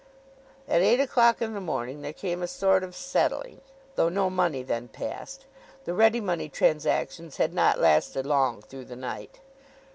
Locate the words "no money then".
4.09-4.87